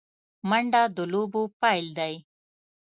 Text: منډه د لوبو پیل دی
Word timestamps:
منډه 0.49 0.81
د 0.95 0.97
لوبو 1.11 1.41
پیل 1.61 1.85
دی 1.97 2.13